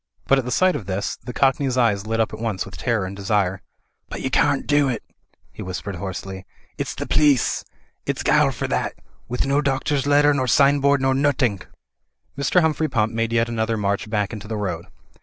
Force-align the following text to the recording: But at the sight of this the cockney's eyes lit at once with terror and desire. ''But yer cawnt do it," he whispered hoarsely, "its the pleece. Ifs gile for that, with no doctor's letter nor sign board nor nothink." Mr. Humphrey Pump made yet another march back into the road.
But 0.25 0.39
at 0.39 0.45
the 0.45 0.49
sight 0.49 0.75
of 0.75 0.87
this 0.87 1.15
the 1.15 1.31
cockney's 1.31 1.77
eyes 1.77 2.07
lit 2.07 2.19
at 2.19 2.33
once 2.39 2.65
with 2.65 2.75
terror 2.75 3.05
and 3.05 3.15
desire. 3.15 3.61
''But 4.09 4.21
yer 4.23 4.31
cawnt 4.31 4.65
do 4.65 4.89
it," 4.89 5.03
he 5.53 5.61
whispered 5.61 5.97
hoarsely, 5.97 6.43
"its 6.75 6.95
the 6.95 7.05
pleece. 7.05 7.63
Ifs 8.07 8.23
gile 8.23 8.49
for 8.51 8.67
that, 8.67 8.95
with 9.29 9.45
no 9.45 9.61
doctor's 9.61 10.07
letter 10.07 10.33
nor 10.33 10.47
sign 10.47 10.79
board 10.79 11.03
nor 11.03 11.13
nothink." 11.13 11.67
Mr. 12.35 12.61
Humphrey 12.61 12.87
Pump 12.89 13.13
made 13.13 13.31
yet 13.31 13.47
another 13.47 13.77
march 13.77 14.09
back 14.09 14.33
into 14.33 14.47
the 14.47 14.57
road. 14.57 14.87